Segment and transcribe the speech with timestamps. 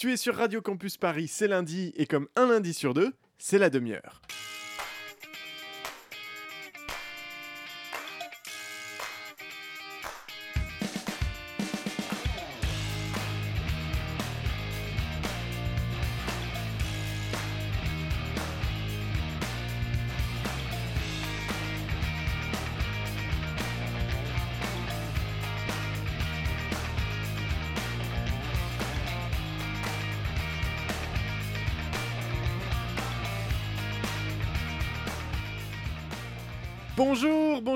[0.00, 3.58] Tu es sur Radio Campus Paris, c'est lundi, et comme un lundi sur deux, c'est
[3.58, 4.22] la demi-heure.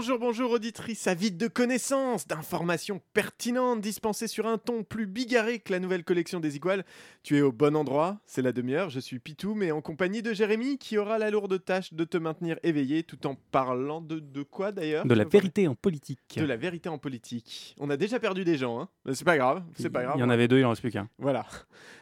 [0.04, 5.72] Bonjour, bonjour, auditrice avide de connaissances, d'informations pertinentes dispensées sur un ton plus bigarré que
[5.72, 6.84] la nouvelle collection des Iguales.
[7.22, 10.34] Tu es au bon endroit, c'est la demi-heure, je suis Pitou, mais en compagnie de
[10.34, 14.42] Jérémy qui aura la lourde tâche de te maintenir éveillé tout en parlant de, de
[14.42, 15.06] quoi d'ailleurs?
[15.06, 16.36] De la vérité en politique.
[16.36, 17.74] De la vérité en politique.
[17.80, 18.90] On a déjà perdu des gens, hein.
[19.14, 20.16] C'est pas grave, c'est pas grave.
[20.18, 21.08] Il y en avait deux, il en reste plus qu'un.
[21.16, 21.46] Voilà.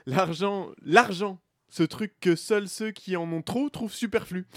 [0.07, 1.39] L'argent, l'argent,
[1.69, 4.49] ce truc que seuls ceux qui en ont trop trouvent superflu.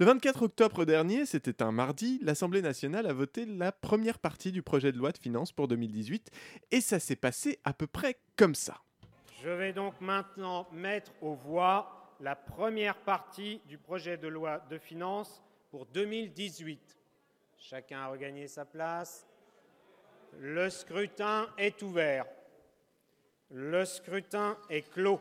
[0.00, 4.62] Le 24 octobre dernier, c'était un mardi, l'Assemblée nationale a voté la première partie du
[4.62, 6.30] projet de loi de finances pour 2018
[6.70, 8.80] et ça s'est passé à peu près comme ça.
[9.42, 14.78] Je vais donc maintenant mettre aux voix la première partie du projet de loi de
[14.78, 16.96] finances pour 2018.
[17.56, 19.26] Chacun a regagné sa place.
[20.38, 22.26] Le scrutin est ouvert.
[23.50, 25.20] Le scrutin est clos.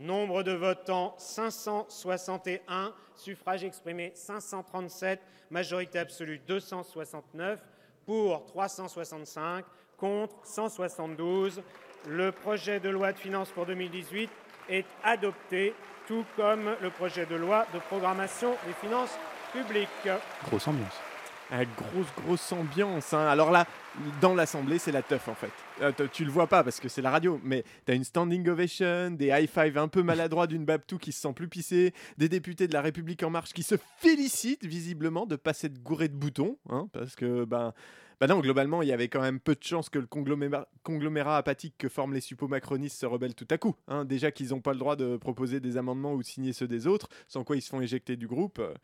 [0.00, 5.20] Nombre de votants 561, suffrage exprimé 537,
[5.50, 7.60] majorité absolue 269,
[8.06, 9.62] pour 365,
[9.98, 11.60] contre 172.
[12.08, 14.30] Le projet de loi de finances pour 2018
[14.70, 15.74] est adopté,
[16.06, 19.18] tout comme le projet de loi de programmation des finances
[19.52, 20.08] publiques.
[20.46, 21.09] Grosse ambiance.
[21.52, 23.12] Ah, grosse, grosse ambiance.
[23.12, 23.26] hein.
[23.26, 23.66] Alors là,
[24.20, 25.50] dans l'Assemblée, c'est la teuf en fait.
[25.82, 29.10] Euh, tu le vois pas parce que c'est la radio, mais t'as une standing ovation,
[29.10, 32.68] des high five un peu maladroits d'une Babtou qui se sent plus pissée, des députés
[32.68, 36.56] de la République En Marche qui se félicitent visiblement de passer de gourée de boutons,
[36.68, 37.72] hein, parce que ben.
[38.20, 41.38] Bah non, globalement, il y avait quand même peu de chances que le conglomérat, conglomérat
[41.38, 43.74] apathique que forment les suppos-macronistes se rebelle tout à coup.
[43.88, 44.04] hein.
[44.04, 47.08] Déjà qu'ils n'ont pas le droit de proposer des amendements ou signer ceux des autres,
[47.28, 48.58] sans quoi ils se font éjecter du groupe.
[48.58, 48.74] euh.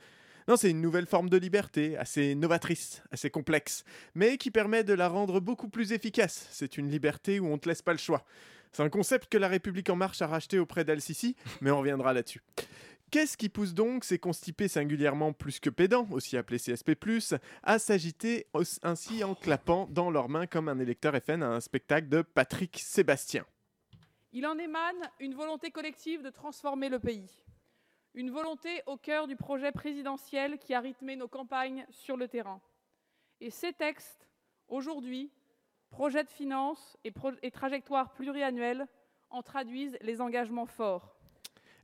[0.49, 3.83] Non, c'est une nouvelle forme de liberté, assez novatrice, assez complexe,
[4.15, 6.47] mais qui permet de la rendre beaucoup plus efficace.
[6.53, 8.25] C'est une liberté où on ne te laisse pas le choix.
[8.71, 12.13] C'est un concept que la République En Marche a racheté auprès d'Al-Sisi, mais on reviendra
[12.13, 12.43] là-dessus.
[13.11, 16.95] Qu'est-ce qui pousse donc ces constipés singulièrement plus que pédants, aussi appelés CSP+,
[17.65, 18.47] à s'agiter
[18.83, 22.79] ainsi en clapant dans leurs mains comme un électeur FN à un spectacle de Patrick
[22.79, 23.45] Sébastien?
[24.33, 27.31] Il en émane une volonté collective de transformer le pays.
[28.17, 32.63] Une volonté au cœur du projet présidentiel qui a rythmé nos campagnes sur le terrain.
[33.43, 34.27] Et ces textes,
[34.69, 35.31] aujourd'hui,
[35.91, 38.87] projet de finances et, pro- et trajectoire pluriannuelle,
[39.29, 41.15] en traduisent les engagements forts.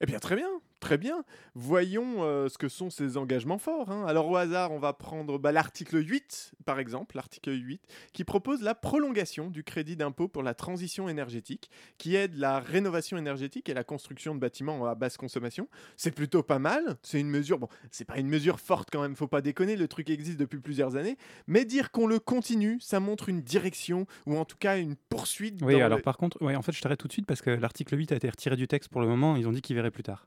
[0.01, 0.49] Eh bien, très bien,
[0.83, 1.25] très bien.
[1.55, 3.91] Voyons euh, ce que sont ces engagements forts.
[3.91, 4.05] hein.
[4.07, 7.81] Alors, au hasard, on va prendre bah, l'article 8, par exemple, l'article 8,
[8.13, 13.17] qui propose la prolongation du crédit d'impôt pour la transition énergétique, qui aide la rénovation
[13.17, 15.69] énergétique et la construction de bâtiments à basse consommation.
[15.97, 16.97] C'est plutôt pas mal.
[17.03, 19.87] C'est une mesure, bon, c'est pas une mesure forte quand même, faut pas déconner, le
[19.89, 21.17] truc existe depuis plusieurs années.
[21.47, 25.61] Mais dire qu'on le continue, ça montre une direction, ou en tout cas une poursuite.
[25.63, 27.51] Oui, alors le- par contre, ouais, en fait, je t'arrête tout de suite parce que
[27.51, 29.37] l'article 8 a été retiré du texte pour le moment.
[29.37, 30.27] Ils ont dit qu'ils verraient plus tard.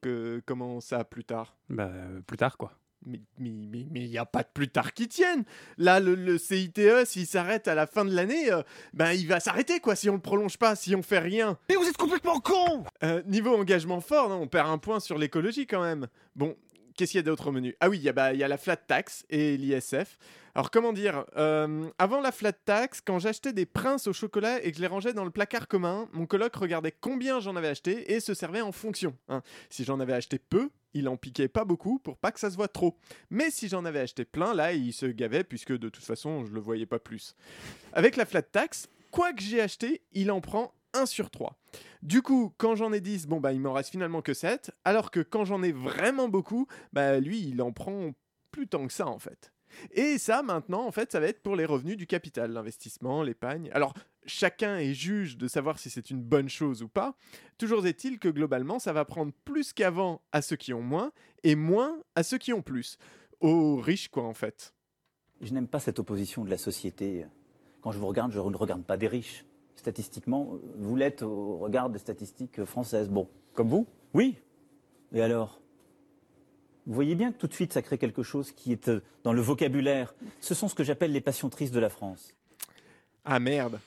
[0.00, 1.56] Que- comment ça plus tard?
[1.68, 1.90] Bah,
[2.26, 2.72] plus tard, quoi.
[3.04, 5.44] Mais mais mais mais il y a pas de plus tard qui tienne.
[5.78, 8.62] Là le, le CITE s'il s'arrête à la fin de l'année, euh,
[8.94, 11.56] ben il va s'arrêter quoi si on le prolonge pas, si on fait rien.
[11.68, 15.18] Mais vous êtes complètement con Euh, niveau engagement fort, non, on perd un point sur
[15.18, 16.08] l'écologie quand même.
[16.34, 16.56] Bon,
[16.96, 17.76] qu'est-ce qu'il y a d'autre au menu?
[17.80, 20.18] Ah oui, il y, a, bah, il y a la flat tax et l'ISF.
[20.54, 24.70] Alors comment dire euh, Avant la flat tax, quand j'achetais des princes au chocolat et
[24.70, 28.12] que je les rangeais dans le placard commun, mon coloc regardait combien j'en avais acheté
[28.12, 29.14] et se servait en fonction.
[29.28, 29.42] hein.
[29.68, 32.56] Si j'en avais acheté peu, il en piquait pas beaucoup pour pas que ça se
[32.56, 32.96] voit trop.
[33.28, 36.52] Mais si j'en avais acheté plein, là, il se gavait puisque de toute façon, je
[36.52, 37.36] le voyais pas plus.
[37.92, 41.54] Avec la flat tax, quoi que j'ai acheté, il en prend 1 sur 3.
[42.06, 45.10] Du coup, quand j'en ai 10, bon bah il m'en reste finalement que 7, alors
[45.10, 48.12] que quand j'en ai vraiment beaucoup, bah lui, il en prend
[48.52, 49.52] plus tant que ça en fait.
[49.90, 53.70] Et ça, maintenant, en fait, ça va être pour les revenus du capital, l'investissement, l'épargne.
[53.72, 53.92] Alors,
[54.24, 57.16] chacun est juge de savoir si c'est une bonne chose ou pas.
[57.58, 61.10] Toujours est-il que globalement, ça va prendre plus qu'avant à ceux qui ont moins
[61.42, 62.98] et moins à ceux qui ont plus.
[63.40, 64.74] Aux riches, quoi, en fait.
[65.40, 67.26] Je n'aime pas cette opposition de la société.
[67.80, 69.44] Quand je vous regarde, je ne regarde pas des riches.
[69.76, 73.08] Statistiquement, vous l'êtes au regard des statistiques françaises.
[73.08, 74.36] Bon, comme vous Oui.
[75.12, 75.60] Et alors
[76.86, 79.32] Vous voyez bien que tout de suite, ça crée quelque chose qui est euh, dans
[79.32, 80.14] le vocabulaire.
[80.40, 82.34] Ce sont ce que j'appelle les passions tristes de la France.
[83.24, 83.78] Ah merde.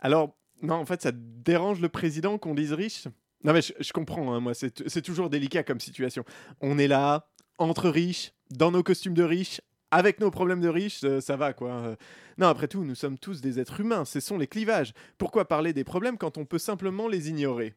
[0.00, 3.06] Alors, non, en fait, ça dérange le président qu'on dise riche
[3.44, 6.24] Non, mais je, je comprends, hein, moi, c'est toujours délicat comme situation.
[6.60, 7.28] On est là,
[7.58, 9.60] entre riches, dans nos costumes de riches,
[9.90, 11.70] avec nos problèmes de riches, euh, ça va quoi.
[11.70, 11.96] Euh,
[12.38, 14.92] Non, après tout, nous sommes tous des êtres humains, ce sont les clivages.
[15.18, 17.74] Pourquoi parler des problèmes quand on peut simplement les ignorer?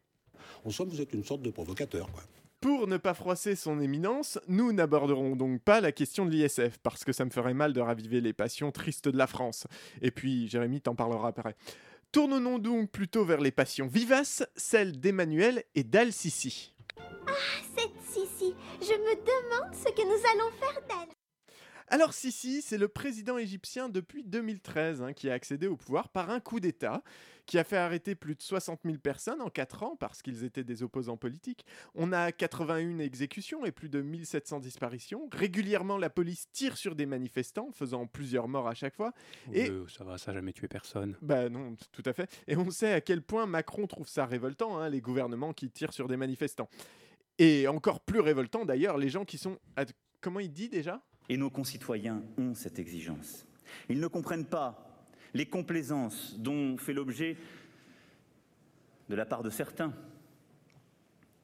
[0.65, 2.23] En somme, vous êtes une sorte de provocateur, quoi.
[2.61, 7.03] Pour ne pas froisser son éminence, nous n'aborderons donc pas la question de l'ISF, parce
[7.03, 9.67] que ça me ferait mal de raviver les passions tristes de la France.
[10.01, 11.57] Et puis, Jérémy t'en parlera après.
[12.13, 16.73] Tournons donc plutôt vers les passions vivaces, celles d'Emmanuel et d'Al-Sisi.
[17.75, 21.22] Cette Sissi, je me demande ce que nous allons faire d'elle.
[21.89, 26.29] Alors Sisi, c'est le président égyptien depuis 2013 hein, qui a accédé au pouvoir par
[26.29, 27.03] un coup d'État,
[27.45, 30.63] qui a fait arrêter plus de 60 000 personnes en 4 ans parce qu'ils étaient
[30.63, 31.65] des opposants politiques.
[31.93, 35.29] On a 81 exécutions et plus de 1700 disparitions.
[35.33, 39.13] Régulièrement, la police tire sur des manifestants, faisant plusieurs morts à chaque fois.
[39.51, 41.17] Et- ça va, ça n'a jamais tué personne.
[41.21, 42.29] Bah non, tout à fait.
[42.47, 45.93] Et on sait à quel point Macron trouve ça révoltant, hein, les gouvernements qui tirent
[45.93, 46.69] sur des manifestants.
[47.39, 49.57] Et encore plus révoltant d'ailleurs, les gens qui sont...
[49.75, 49.85] à-
[50.21, 51.01] Comment il dit déjà?
[51.29, 53.45] Et nos concitoyens ont cette exigence.
[53.89, 57.37] Ils ne comprennent pas les complaisances dont fait l'objet,
[59.09, 59.93] de la part de certains,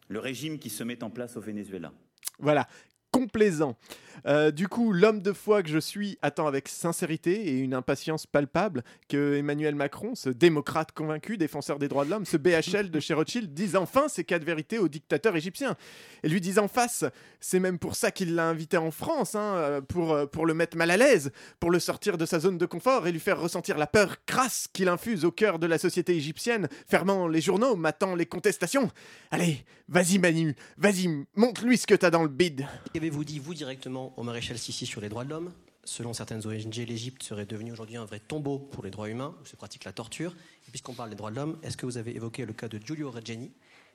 [0.08, 1.94] le régime qui se met en place au Venezuela.
[2.40, 2.68] Voilà,
[3.12, 3.78] complaisant.
[4.26, 8.26] Euh, du coup, l'homme de foi que je suis attend avec sincérité et une impatience
[8.26, 13.00] palpable que Emmanuel Macron, ce démocrate convaincu, défenseur des droits de l'homme, ce BHL de
[13.00, 15.76] chez Rothschild, dise enfin ces quatre vérités au dictateur égyptien.
[16.24, 17.06] Et lui dise en face,
[17.40, 20.54] c'est même pour ça qu'il l'a invité en France, hein, euh, pour, euh, pour le
[20.54, 23.40] mettre mal à l'aise, pour le sortir de sa zone de confort et lui faire
[23.40, 27.76] ressentir la peur crasse qu'il infuse au cœur de la société égyptienne, fermant les journaux,
[27.76, 28.90] matant les contestations.
[29.32, 32.68] Allez, vas-y Manu, vas-y, montre-lui ce que t'as dans le bide.
[32.94, 35.54] Qu'avez-vous dit, vous, directement, au maréchal Sissi sur les droits de l'homme
[35.86, 39.46] Selon certaines ONG, l'Égypte serait devenue aujourd'hui un vrai tombeau pour les droits humains, où
[39.46, 40.36] se pratique la torture.
[40.68, 42.78] Et puisqu'on parle des droits de l'homme, est-ce que vous avez évoqué le cas de
[42.78, 43.52] Giulio Regeni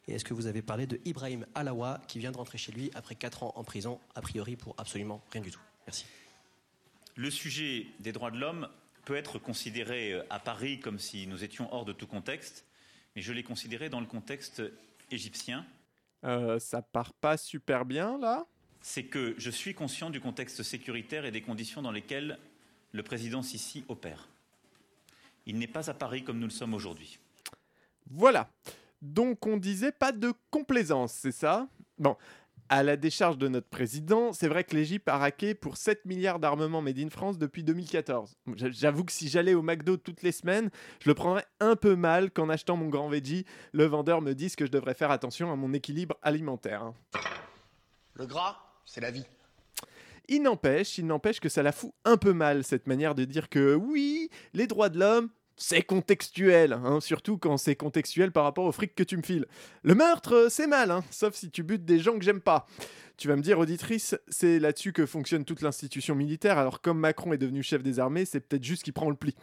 [0.09, 2.91] Et est-ce que vous avez parlé de Ibrahim Alawa, qui vient de rentrer chez lui
[2.95, 5.61] après 4 ans en prison, a priori pour absolument rien du tout?
[5.87, 6.07] Merci.
[7.17, 8.69] Le sujet des droits de l'homme
[9.05, 12.65] peut être considéré euh, à Paris comme si nous étions hors de tout contexte,
[13.15, 14.63] mais je l'ai considéré dans le contexte
[15.13, 15.65] égyptien.
[16.25, 18.47] Euh, ça part pas super bien là?
[18.87, 22.39] C'est que je suis conscient du contexte sécuritaire et des conditions dans lesquelles
[22.93, 24.29] le président Sisi opère.
[25.47, 27.19] Il n'est pas à Paris comme nous le sommes aujourd'hui.
[28.11, 28.51] Voilà.
[29.01, 31.67] Donc on disait pas de complaisance, c'est ça?
[31.97, 32.15] Bon,
[32.69, 36.39] à la décharge de notre président, c'est vrai que l'Égypte a raqué pour 7 milliards
[36.39, 38.37] d'armements made in France depuis 2014.
[38.55, 40.69] J'a- J'avoue que si j'allais au McDo toutes les semaines,
[41.01, 44.57] je le prendrais un peu mal qu'en achetant mon grand veggie, le vendeur me dise
[44.57, 46.93] que je devrais faire attention à mon équilibre alimentaire.
[48.15, 49.25] Le gras, c'est la vie.
[50.29, 53.49] Il n'empêche, il n'empêche que ça la fout un peu mal, cette manière de dire
[53.49, 58.65] que oui, les droits de l'homme, c'est contextuel, hein, surtout quand c'est contextuel par rapport
[58.65, 59.47] au fric que tu me files.
[59.83, 62.67] Le meurtre, c'est mal, hein, sauf si tu butes des gens que j'aime pas.
[63.17, 67.33] Tu vas me dire, auditrice, c'est là-dessus que fonctionne toute l'institution militaire, alors comme Macron
[67.33, 69.35] est devenu chef des armées, c'est peut-être juste qu'il prend le pli.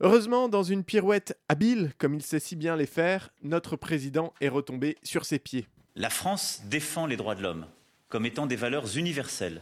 [0.00, 4.48] Heureusement, dans une pirouette habile, comme il sait si bien les faire, notre président est
[4.48, 5.68] retombé sur ses pieds.
[5.94, 7.66] La France défend les droits de l'homme
[8.14, 9.60] comme étant des valeurs universelles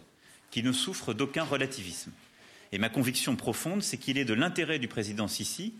[0.50, 2.12] qui ne souffrent d'aucun relativisme.
[2.70, 5.72] Et ma conviction profonde, c'est qu'il est de l'intérêt du président Sisi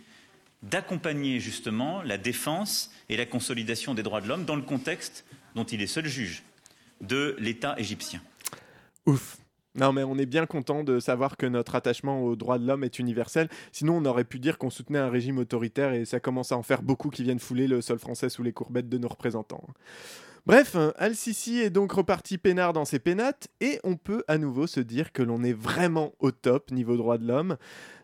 [0.62, 5.64] d'accompagner justement la défense et la consolidation des droits de l'homme dans le contexte dont
[5.64, 6.44] il est seul juge
[7.02, 8.22] de l'État égyptien.
[9.04, 9.36] Ouf.
[9.74, 12.84] Non, mais on est bien content de savoir que notre attachement aux droits de l'homme
[12.84, 13.50] est universel.
[13.72, 16.62] Sinon, on aurait pu dire qu'on soutenait un régime autoritaire et ça commence à en
[16.62, 19.62] faire beaucoup qui viennent fouler le sol français sous les courbettes de nos représentants.
[20.44, 24.66] Bref, euh, Al-Sisi est donc reparti peinard dans ses pénates et on peut à nouveau
[24.66, 27.56] se dire que l'on est vraiment au top niveau droits de l'homme.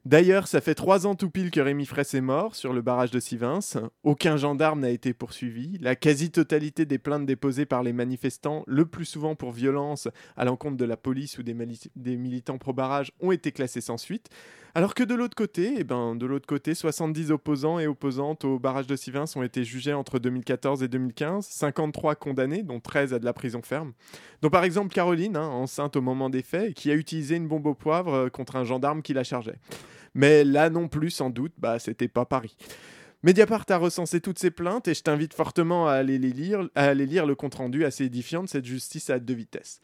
[0.08, 3.10] D'ailleurs, ça fait trois ans tout pile que Rémi Fraisse est mort sur le barrage
[3.10, 3.58] de Sivins.
[4.04, 5.76] Aucun gendarme n'a été poursuivi.
[5.82, 10.78] La quasi-totalité des plaintes déposées par les manifestants, le plus souvent pour violence à l'encontre
[10.78, 11.52] de la police ou des,
[12.16, 14.30] militants pro-barrage, ont été classées sans suite.
[14.74, 18.58] Alors que de l'autre côté, eh ben, de l'autre côté, 70 opposants et opposantes au
[18.58, 23.18] barrage de Sivins ont été jugés entre 2014 et 2015, 53 condamnés, dont 13 à
[23.18, 23.92] de la prison ferme.
[24.40, 27.66] Dont par exemple Caroline, hein, enceinte au moment des faits, qui a utilisé une bombe
[27.66, 29.58] au poivre euh, contre un gendarme qui la chargeait.
[30.14, 32.56] Mais là non plus, sans doute, bah, c'était pas Paris.
[33.22, 37.06] Mediapart a recensé toutes ces plaintes et je t'invite fortement à aller, les à aller
[37.06, 39.80] lire le compte-rendu assez édifiant de cette justice à deux vitesses.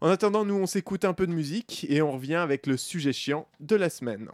[0.00, 3.12] En attendant, nous, on s'écoute un peu de musique et on revient avec le sujet
[3.12, 4.28] chiant de la semaine.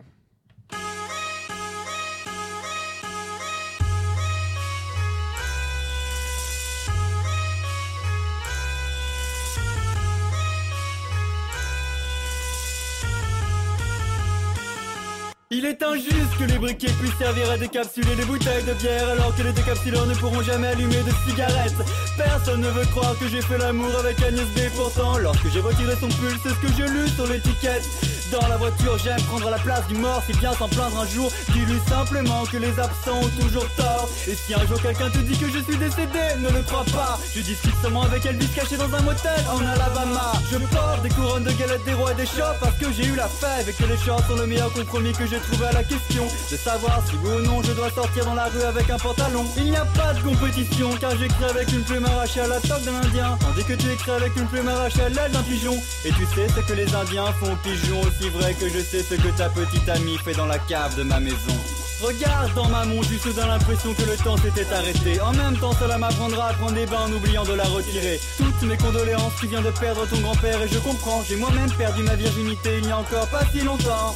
[15.52, 19.34] Il est injuste que les briquets puissent servir à décapsuler les bouteilles de bière alors
[19.34, 21.74] que les décapsuleurs ne pourront jamais allumer de cigarettes.
[22.16, 24.60] Personne ne veut croire que j'ai fait l'amour avec Agnès B.
[24.76, 27.88] Pourtant, lorsque j'ai retiré son pull, c'est ce que j'ai lu sur l'étiquette.
[28.30, 31.32] Dans la voiture, j'aime prendre la place du mort, si bien s'en plaindre un jour.
[31.52, 34.08] Dis-lui simplement que les absents ont toujours tort.
[34.28, 37.18] Et si un jour quelqu'un te dit que je suis décédé, ne le crois pas.
[37.34, 40.32] Je discute seulement avec Elvis caché dans un motel en Alabama.
[40.50, 43.16] Je porte des couronnes de galettes des rois et des chops parce que j'ai eu
[43.16, 45.82] la fève et que les shorts sont le meilleur compromis que j'ai trouvé à la
[45.82, 48.98] question de savoir si oui ou non je dois sortir dans la rue avec un
[48.98, 49.44] pantalon.
[49.56, 52.94] Il n'y a pas de compétition car j'écris avec une plume arrachée à la d'un
[52.94, 55.74] indien, tandis que tu écris avec une plume arrachée à l'aile d'un pigeon.
[56.04, 59.02] Et tu sais ce que les indiens font aux pigeons aussi vrai que je sais
[59.02, 61.56] ce que ta petite amie fait dans la cave de ma maison.
[62.00, 65.20] Regarde dans ma montre, juste dans l'impression que le temps s'était arrêté.
[65.20, 68.18] En même temps, cela m'apprendra à prendre des bains en oubliant de la retirer.
[68.38, 71.22] Toutes mes condoléances, tu viens de perdre ton grand-père et je comprends.
[71.28, 74.14] J'ai moi-même perdu ma virginité il n'y a encore pas si longtemps.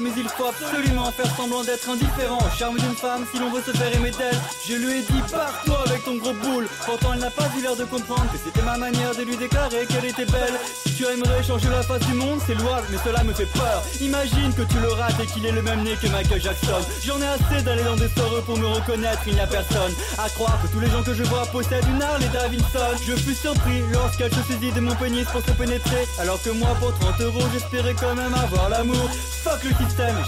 [0.00, 3.70] Mais il faut absolument faire semblant d'être indifférent charme d'une femme si l'on veut se
[3.70, 4.38] faire aimer d'elle.
[4.66, 6.66] Je lui ai dit pars-toi avec ton gros boule.
[6.84, 9.86] Pourtant, elle n'a pas eu l'air de comprendre que c'était ma manière de lui déclarer
[9.86, 10.54] qu'elle était belle.
[10.86, 13.82] Si tu aimerais changer la face du monde, c'est louable, mais cela me fait peur.
[14.00, 16.80] Imagine que tu le rates et qu'il ait le même nez que Michael Jackson.
[17.04, 19.92] J'en ai assez d'aller dans des soirées pour me reconnaître, il n'y a personne.
[20.18, 22.94] À croire que tous les gens que je vois possèdent une Harley Davidson.
[23.06, 26.06] Je fus surpris lorsqu'elle se saisit de mon pénis pour se pénétrer.
[26.18, 29.08] Alors que moi, pour 30 euros, j'espérais quand même avoir l'amour.
[29.42, 29.74] Fuck le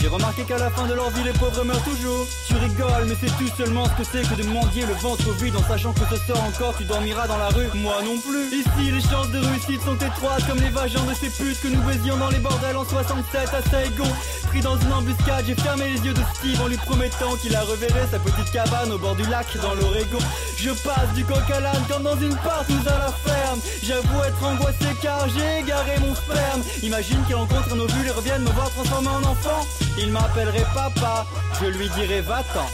[0.00, 2.26] j'ai remarqué qu'à la fin de leur vie, les pauvres meurent toujours.
[2.46, 5.54] Tu rigoles, mais c'est tout seulement ce que c'est que de mendier le ventre vide
[5.56, 7.68] en sachant que ce soir encore tu dormiras dans la rue.
[7.74, 8.46] Moi non plus.
[8.52, 11.82] Ici, les chances de réussite sont étroites comme les vagins de ces putes que nous
[11.82, 14.10] baisions dans les bordels en 67 à Saigon.
[14.48, 17.62] Pris dans une embuscade, j'ai fermé les yeux de Steve en lui promettant qu'il la
[17.62, 20.18] reverrait sa petite cabane au bord du lac dans l'Oregon.
[20.56, 23.60] Je passe du coq à l'âne comme dans une partouze à la ferme.
[23.82, 26.62] J'avoue être angoissé car j'ai égaré mon sperme.
[26.82, 29.49] Imagine qu'il rencontre un ovule et revienne me voir transformé en enfant.
[29.98, 31.26] Il m'appellerait papa,
[31.60, 32.66] je lui dirais va-t'en.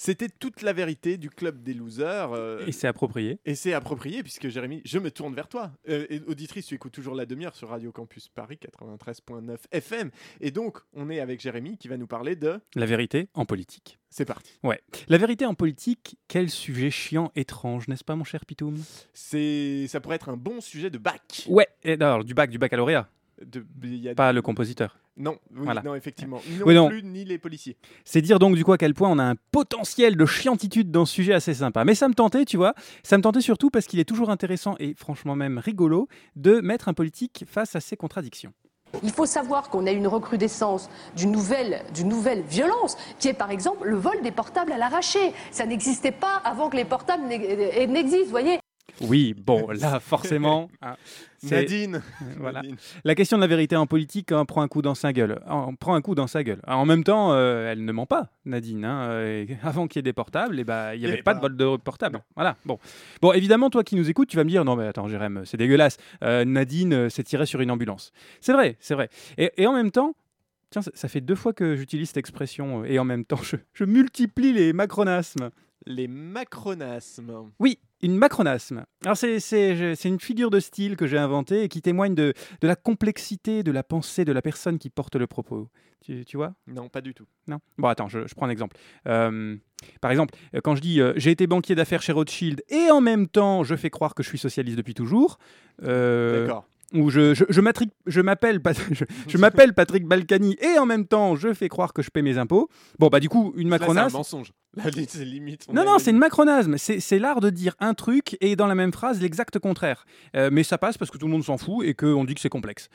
[0.00, 2.30] C'était toute la vérité du club des losers.
[2.32, 3.40] euh, Et c'est approprié.
[3.44, 5.72] Et c'est approprié puisque Jérémy, je me tourne vers toi.
[5.88, 10.10] Euh, et auditrice, tu écoutes toujours la demi-heure sur Radio Campus Paris 93.9 FM.
[10.40, 12.60] Et donc, on est avec Jérémy qui va nous parler de.
[12.76, 13.98] La vérité en politique.
[14.08, 14.52] C'est parti.
[14.62, 14.80] Ouais.
[15.08, 18.80] La vérité en politique, quel sujet chiant, étrange, n'est-ce pas, mon cher Pitoum?
[19.12, 21.44] C'est, ça pourrait être un bon sujet de bac.
[21.48, 23.10] Ouais, et alors du bac, du baccalauréat?
[23.44, 24.96] De- il y a- Pas le compositeur.
[25.18, 25.82] Non, oui, Voilà.
[25.82, 26.40] non, effectivement.
[26.64, 27.76] Oui, non, plus, ni les policiers.
[28.04, 31.04] C'est dire donc du coup à quel point on a un potentiel de chiantitude dans
[31.04, 31.84] ce sujet assez sympa.
[31.84, 34.76] Mais ça me tentait, tu vois, ça me tentait surtout parce qu'il est toujours intéressant
[34.78, 38.52] et franchement même rigolo de mettre un politique face à ses contradictions.
[39.02, 43.50] Il faut savoir qu'on a une recrudescence d'une nouvelle, d'une nouvelle violence, qui est par
[43.50, 45.18] exemple le vol des portables à l'arraché.
[45.50, 48.58] Ça n'existait pas avant que les portables n'ex- n'existent, vous voyez.
[49.00, 50.68] Oui, bon, là, forcément.
[51.38, 52.02] c'est- Nadine.
[52.38, 52.62] voilà.
[52.62, 52.76] Nadine.
[53.04, 55.40] La question de la vérité en politique hein, prend un coup dans sa gueule.
[55.46, 56.60] En- prend un coup dans sa gueule.
[56.66, 58.84] En même temps, euh, elle ne ment pas, Nadine.
[58.84, 61.34] hein, euh, avant qu'il y ait des portables, eh ben, il n'y avait avait pas
[61.34, 62.22] de vol de portable.
[62.34, 62.56] Voilà.
[62.64, 62.78] Bon.
[63.22, 65.56] bon, évidemment, toi qui nous écoutes, tu vas me dire non, mais attends, Jérém, c'est
[65.56, 65.96] dégueulasse.
[66.24, 68.12] Euh, Nadine euh, s'est tirée sur une ambulance.
[68.40, 69.08] C'est vrai, c'est vrai.
[69.36, 70.14] Et, et en même temps,
[70.70, 72.84] tiens, ça, fait deux fois que j'utilise cette expression.
[72.84, 75.50] Et en même temps, je, je multiplie les macronasmes.
[75.86, 77.50] Les macronasmes.
[77.60, 78.84] Oui, une macronasme.
[79.04, 79.38] Alors c'est,
[80.04, 83.72] une figure de style que j'ai inventée et qui témoigne de, de la complexité de
[83.72, 85.68] la pensée de la personne qui porte le propos.
[86.00, 86.54] Tu, tu vois?
[86.66, 87.26] Non, pas du tout.
[87.48, 87.58] Non?
[87.76, 88.76] Bon, attends, je, je prends un exemple.
[89.08, 89.56] Euh,
[90.00, 93.00] par exemple, euh, quand je dis euh, j'ai été banquier d'affaires chez Rothschild et en
[93.00, 95.38] même temps je fais croire que je suis socialiste depuis toujours.
[95.82, 96.66] euh, D'accord.
[96.94, 98.60] Ou je, je, je m'attrique- je m'appelle
[98.92, 102.22] je, je m'appelle Patrick Balkany et en même temps je fais croire que je paie
[102.22, 102.68] mes impôts.
[102.98, 104.16] Bon, bah du coup, une Là, c'est un macronasme.
[104.16, 104.52] mensonge.
[104.74, 104.84] Là,
[105.24, 105.66] limite.
[105.68, 106.78] on Non, non, c'est une macronasme.
[106.78, 110.06] C'est c'est l'art de dire un truc et dans la même phrase l'exact contraire.
[110.36, 112.40] Euh, mais ça passe parce que tout le monde s'en fout et qu'on dit que
[112.40, 112.88] c'est complexe.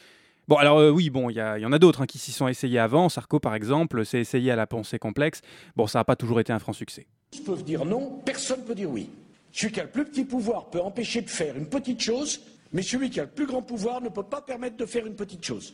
[0.47, 2.79] Bon, alors euh, oui, bon, il y, en a d'autres hein, qui s'y sont essayés
[2.79, 3.07] avant.
[3.07, 5.41] Sarko, par exemple, s'est essayé à la pensée complexe.
[5.75, 7.07] Bon, ça n'a pas toujours été un franc succès.
[7.45, 9.09] peuvent dire non, personne ne peut dire oui.
[9.53, 12.41] Celui qui a le plus petit pouvoir peut empêcher de faire une petite chose,
[12.73, 15.15] mais celui qui a le plus grand pouvoir ne peut pas permettre de faire une
[15.15, 15.73] petite chose.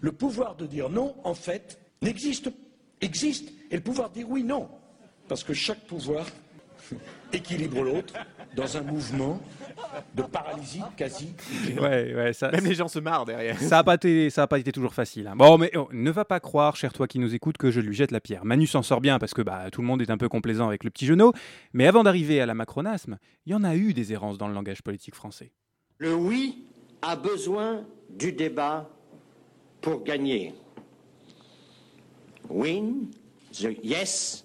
[0.00, 2.50] Le pouvoir de dire non, en fait, n'existe
[3.00, 3.50] existe.
[3.70, 4.68] Et le pouvoir dire oui, non.
[5.28, 6.26] Parce que chaque pouvoir
[7.32, 8.14] équilibre l'autre
[8.56, 9.40] dans un mouvement
[10.14, 11.34] de paralysie quasi.
[11.80, 13.58] Ouais, ouais, ça, Même les gens se marrent derrière.
[13.60, 15.26] ça n'a pas, été- ça a pas été toujours facile.
[15.28, 15.34] hein.
[15.36, 17.94] Bon, mais oh, ne va pas croire, cher toi qui nous écoute, que je lui
[17.94, 18.44] jette la pierre.
[18.44, 20.82] Manu s'en sort bien parce que bah, tout le monde est un peu complaisant avec
[20.82, 21.32] le petit genou.
[21.72, 24.54] Mais avant d'arriver à la macronasme, il y en a eu des errances dans le
[24.54, 25.52] langage politique français.
[26.00, 26.64] Le oui
[27.02, 28.88] a besoin du débat
[29.80, 30.54] pour gagner.
[32.48, 33.10] Win,
[33.52, 34.44] the yes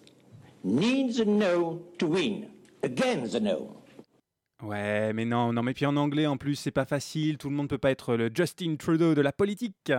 [0.63, 2.47] needs a no to win.
[2.81, 3.77] Again the no.
[4.63, 7.37] Ouais, mais non, non, mais puis en anglais en plus, c'est pas facile.
[7.37, 9.91] Tout le monde peut pas être le Justin Trudeau de la politique.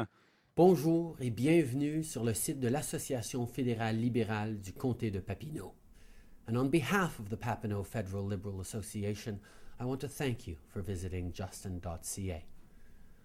[0.56, 5.72] Bonjour et bienvenue sur le site de l'Association fédérale libérale du comté de Papineau.
[6.48, 9.38] And on behalf of the Papineau Federal Liberal Association,
[9.78, 12.44] I want to thank you for visiting justin.ca.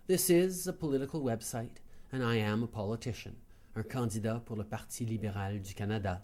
[0.07, 1.77] This is a political website,
[2.11, 3.35] and I am a politician,
[3.75, 6.23] un candidat pour le Parti libéral du Canada.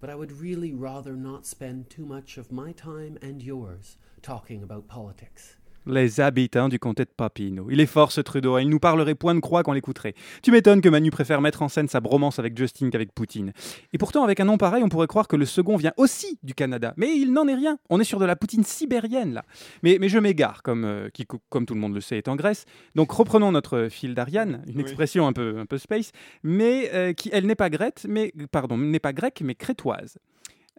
[0.00, 4.62] But I would really rather not spend too much of my time and yours talking
[4.62, 5.56] about politics.
[5.86, 7.66] Les habitants du comté de Papineau.
[7.70, 8.62] Il est fort ce Trudeau, hein.
[8.62, 10.14] il nous parlerait point de croix qu'on l'écouterait.
[10.42, 13.52] Tu m'étonnes que Manu préfère mettre en scène sa bromance avec Justin qu'avec Poutine.
[13.92, 16.54] Et pourtant, avec un nom pareil, on pourrait croire que le second vient aussi du
[16.54, 16.94] Canada.
[16.96, 17.78] Mais il n'en est rien.
[17.90, 19.44] On est sur de la Poutine sibérienne là.
[19.82, 22.36] Mais, mais je m'égare, comme, euh, qui, comme tout le monde le sait, est en
[22.36, 22.64] Grèce.
[22.94, 24.80] Donc reprenons notre fil d'Ariane, une Oui.
[24.80, 26.12] expression un peu, un peu space,
[26.42, 30.16] mais euh, qui, elle n'est pas grecque, mais pardon, n'est pas grecque, mais crétoise.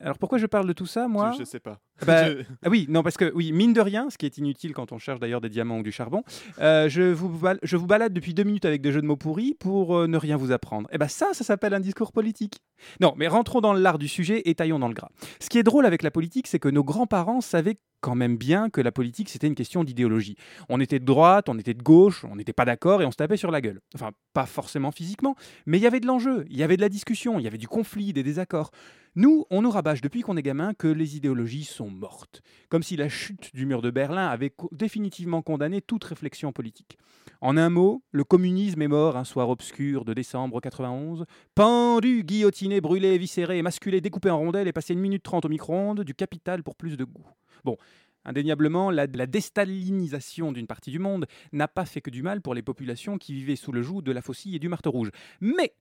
[0.01, 1.31] Alors pourquoi je parle de tout ça, moi?
[1.33, 1.79] Je, je sais pas.
[2.05, 4.73] Bah, Je- ah oui, non, parce que, oui, mine de rien, ce qui est inutile
[4.73, 6.23] quand on cherche d'ailleurs des diamants ou du charbon,
[6.59, 9.15] euh, je, vous bal- je vous balade depuis deux minutes avec des jeux de mots
[9.15, 10.89] pourris pour euh, ne rien vous apprendre.
[10.91, 12.59] Et ben ça, ça s'appelle un discours politique.
[12.99, 15.09] Non, mais rentrons dans l'art du sujet et taillons dans le gras.
[15.39, 18.69] Ce qui est drôle avec la politique, c'est que nos grands-parents savaient quand même bien
[18.69, 20.35] que la politique, c'était une question d'idéologie.
[20.69, 23.15] On était de droite, on était de gauche, on n'était pas d'accord et on se
[23.17, 23.79] tapait sur la gueule.
[23.95, 25.35] Enfin, pas forcément physiquement,
[25.65, 27.57] mais il y avait de l'enjeu, il y avait de la discussion, il y avait
[27.57, 28.69] du conflit, des désaccords.
[29.15, 32.95] Nous, on nous rabâche depuis qu'on est gamin que les idéologies sont mortes, comme si
[32.95, 36.97] la chute du mur de Berlin avait définitivement condamné toute réflexion politique.
[37.41, 42.81] En un mot, le communisme est mort un soir obscur de décembre 91, pendu, guillotiné,
[42.81, 46.63] brûlé, éviscéré, émasculé, découpé en rondelles et passé une minute trente au micro-ondes, du capital
[46.63, 47.25] pour plus de goût.
[47.63, 47.77] Bon,
[48.25, 52.53] indéniablement, la, la déstalinisation d'une partie du monde n'a pas fait que du mal pour
[52.53, 55.11] les populations qui vivaient sous le joug de la faucille et du marteau rouge.
[55.41, 55.73] Mais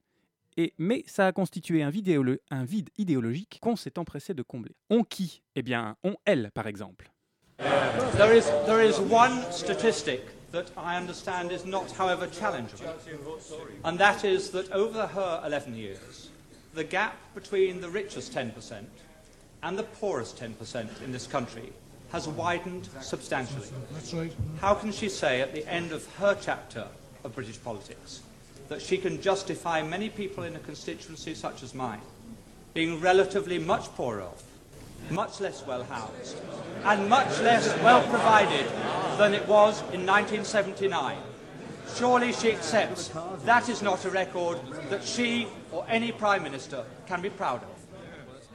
[0.57, 4.75] et, mais ça a constitué un, vidéolo- un vide idéologique qu'on s'est empressé de combler.
[4.90, 5.43] On qui?
[5.57, 7.11] Eh bien, on elle, par exemple.
[7.59, 10.21] There is, there is one statistic
[10.53, 12.87] that I understand is not, however, challengeable,
[13.85, 16.31] and that is that over her 11 years,
[16.75, 18.53] the gap between the richest 10%
[19.62, 21.73] and the poorest 10% in this country
[22.12, 23.67] has widened substantially.
[23.93, 24.33] That's right.
[24.61, 26.87] How can she say at the end of her chapter
[27.25, 28.21] of British politics
[28.68, 32.00] that she can justify many people in a constituency such as mine
[32.74, 34.42] being relatively much poorer off,
[35.11, 36.37] much less well housed,
[36.85, 38.66] and much less well provided
[39.16, 41.16] than it was in 1979?
[41.94, 43.12] Surely she accepts
[43.44, 44.59] that is not a record
[44.90, 47.68] that she or any Prime Minister can be proud of.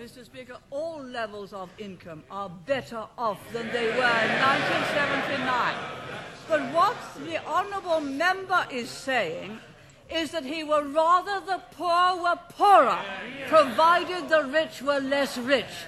[0.01, 0.25] Mr.
[0.25, 5.75] Speaker, all levels of income are better off than they were in 1979.
[6.47, 6.95] But what
[7.25, 9.59] the honourable member is saying
[10.11, 12.97] is that he rather the poor were poorer,
[13.47, 15.87] provided the rich were less rich.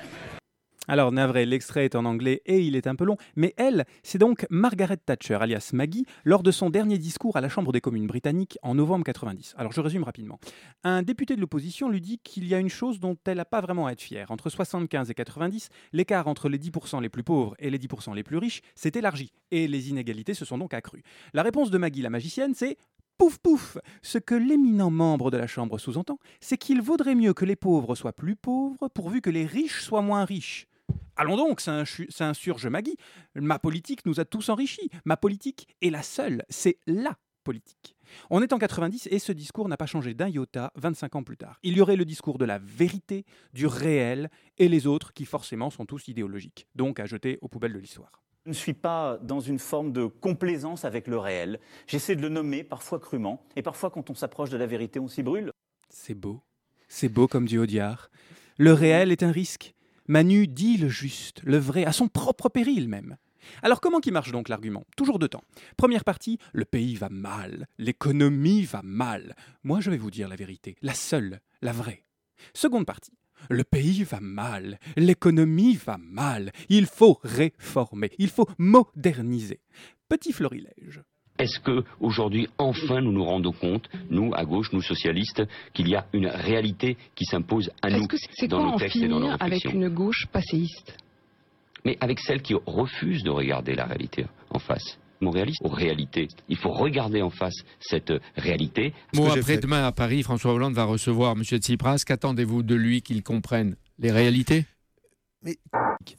[0.87, 4.17] Alors, navré, l'extrait est en anglais et il est un peu long, mais elle, c'est
[4.17, 8.07] donc Margaret Thatcher, alias Maggie, lors de son dernier discours à la Chambre des communes
[8.07, 9.53] britanniques en novembre 90.
[9.57, 10.39] Alors, je résume rapidement.
[10.83, 13.61] Un député de l'opposition lui dit qu'il y a une chose dont elle n'a pas
[13.61, 14.31] vraiment à être fière.
[14.31, 18.23] Entre 75 et 90, l'écart entre les 10% les plus pauvres et les 10% les
[18.23, 21.03] plus riches s'est élargi, et les inégalités se sont donc accrues.
[21.33, 22.77] La réponse de Maggie, la magicienne, c'est
[23.17, 27.45] Pouf pouf Ce que l'éminent membre de la Chambre sous-entend, c'est qu'il vaudrait mieux que
[27.45, 30.67] les pauvres soient plus pauvres pourvu que les riches soient moins riches.
[31.15, 32.97] Allons donc, s'inchu- s'insurge Maggie.
[33.35, 34.89] Ma politique nous a tous enrichis.
[35.05, 36.43] Ma politique est la seule.
[36.49, 37.95] C'est LA politique.
[38.29, 41.37] On est en 90 et ce discours n'a pas changé d'un iota 25 ans plus
[41.37, 41.59] tard.
[41.63, 45.69] Il y aurait le discours de la vérité, du réel et les autres qui forcément
[45.69, 48.11] sont tous idéologiques, donc à jeter aux poubelles de l'histoire.
[48.45, 51.59] Je ne suis pas dans une forme de complaisance avec le réel.
[51.85, 55.07] J'essaie de le nommer, parfois crûment, et parfois quand on s'approche de la vérité, on
[55.07, 55.51] s'y brûle.
[55.89, 56.41] C'est beau.
[56.87, 58.09] C'est beau comme du Audiard.
[58.57, 59.75] Le réel est un risque.
[60.07, 63.15] Manu dit le juste, le vrai, à son propre péril même.
[63.61, 64.85] Alors comment qui marche donc l'argument?
[64.97, 65.43] Toujours deux temps.
[65.77, 69.35] Première partie, le pays va mal, l'économie va mal.
[69.63, 72.03] Moi je vais vous dire la vérité, la seule, la vraie.
[72.55, 73.13] Seconde partie,
[73.49, 79.59] le pays va mal, l'économie va mal, il faut réformer, il faut moderniser.
[80.09, 81.01] Petit florilège.
[81.39, 85.41] Est-ce que aujourd'hui, enfin, nous nous rendons compte, nous à gauche, nous socialistes,
[85.73, 88.73] qu'il y a une réalité qui s'impose à nous Est-ce que c'est dans quoi nos
[88.73, 90.97] en textes et dans nos avec une gauche passéiste?
[91.83, 94.99] Mais avec celle qui refuse de regarder la réalité en face.
[95.29, 96.27] Réaliste, aux réalités.
[96.49, 98.93] Il faut regarder en face cette réalité.
[99.13, 101.43] Mot après-demain à Paris, François Hollande va recevoir M.
[101.43, 102.03] Tsipras.
[102.05, 104.65] Qu'attendez-vous de lui qu'il comprenne les réalités?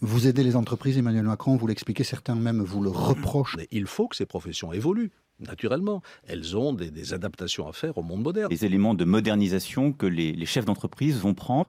[0.00, 3.56] Vous aidez les entreprises, Emmanuel Macron, vous l'expliquez, certains même vous le reprochent.
[3.70, 5.10] Il faut que ces professions évoluent.
[5.40, 8.50] Naturellement, elles ont des, des adaptations à faire au monde moderne.
[8.50, 11.68] Les éléments de modernisation que les, les chefs d'entreprise vont prendre,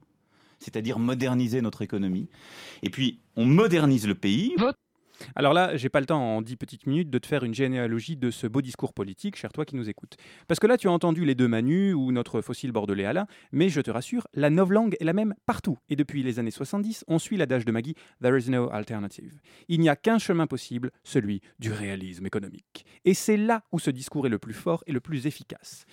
[0.59, 2.29] c'est-à-dire moderniser notre économie.
[2.83, 4.53] Et puis, on modernise le pays.
[5.35, 8.17] Alors là, j'ai pas le temps en 10 petites minutes de te faire une généalogie
[8.17, 10.17] de ce beau discours politique, cher toi qui nous écoutes.
[10.47, 13.69] Parce que là, tu as entendu les deux Manu ou notre fossile bordelais Alain, mais
[13.69, 15.77] je te rassure, la novlangue est la même partout.
[15.89, 19.39] Et depuis les années 70, on suit l'adage de Maggie There is no alternative.
[19.67, 22.85] Il n'y a qu'un chemin possible, celui du réalisme économique.
[23.05, 25.85] Et c'est là où ce discours est le plus fort et le plus efficace.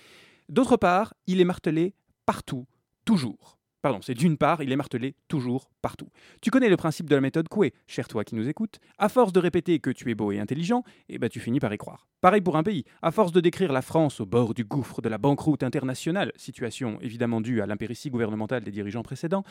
[0.49, 2.65] D'autre part, il est martelé partout,
[3.05, 3.60] toujours.
[3.81, 6.07] Pardon, c'est d'une part, il est martelé toujours, partout.
[6.39, 8.79] Tu connais le principe de la méthode Coué, cher toi qui nous écoutes.
[8.99, 11.73] À force de répéter que tu es beau et intelligent, eh ben tu finis par
[11.73, 12.05] y croire.
[12.21, 12.83] Pareil pour un pays.
[13.01, 16.99] À force de décrire la France au bord du gouffre de la banqueroute internationale, situation
[17.01, 19.43] évidemment due à l'impéritie gouvernementale des dirigeants précédents,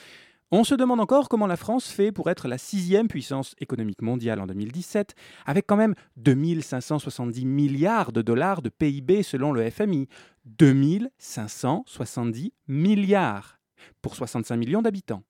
[0.53, 4.38] on se demande encore comment la France fait pour être la sixième puissance économique mondiale
[4.40, 5.16] en 2017,
[5.47, 10.07] avec quand même 2570 milliards de dollars de PIB selon le FMI.
[10.45, 13.60] 2570 milliards
[14.03, 15.23] pour 65 millions d'habitants.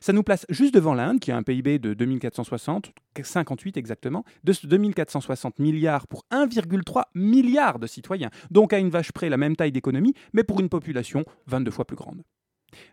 [0.00, 4.52] Ça nous place juste devant l'Inde, qui a un PIB de 2460, 58 exactement, de
[4.64, 9.72] 2460 milliards pour 1,3 milliard de citoyens, donc à une vache près la même taille
[9.72, 12.22] d'économie, mais pour une population 22 fois plus grande.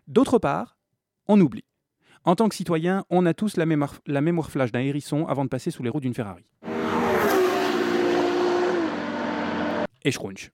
[0.06, 0.76] D'autre part,
[1.28, 1.64] on oublie.
[2.24, 5.44] En tant que citoyen, on a tous la mémoire, la mémoire flash d'un hérisson avant
[5.44, 6.44] de passer sous les roues d'une Ferrari.
[10.04, 10.50] Et scrunch.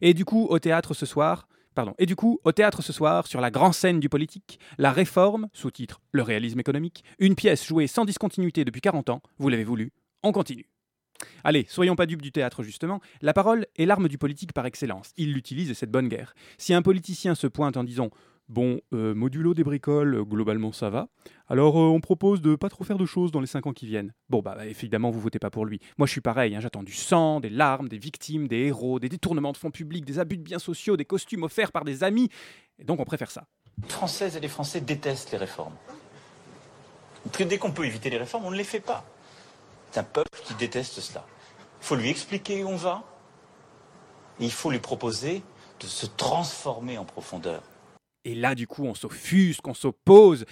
[0.00, 1.48] Et du coup, au théâtre ce soir,
[1.98, 5.48] Et du coup, au théâtre ce soir, sur la grande scène du politique, La Réforme,
[5.52, 9.92] sous-titre Le réalisme économique, une pièce jouée sans discontinuité depuis 40 ans, vous l'avez voulu,
[10.22, 10.68] on continue.
[11.44, 15.12] Allez, soyons pas dupes du théâtre justement, la parole est l'arme du politique par excellence,
[15.16, 16.34] il l'utilise et c'est bonne guerre.
[16.58, 18.10] Si un politicien se pointe en disant
[18.48, 21.08] Bon, euh, modulo des bricoles, globalement ça va.
[21.48, 23.86] Alors euh, on propose de pas trop faire de choses dans les 5 ans qui
[23.86, 24.12] viennent.
[24.28, 25.80] Bon bah évidemment vous votez pas pour lui.
[25.98, 29.08] Moi je suis pareil, hein, j'attends du sang, des larmes, des victimes, des héros, des
[29.08, 32.28] détournements de fonds publics, des abus de biens sociaux, des costumes offerts par des amis.
[32.78, 33.46] Et donc on préfère ça.
[33.82, 35.74] Les Françaises et les Français détestent les réformes.
[37.38, 39.04] Dès qu'on peut éviter les réformes, on ne les fait pas.
[39.90, 41.26] C'est un peuple qui déteste cela.
[41.80, 43.02] Il faut lui expliquer où on va.
[44.38, 45.42] Il faut lui proposer
[45.80, 47.62] de se transformer en profondeur.
[48.26, 50.46] Et là, du coup, on s'offusque, on s'oppose.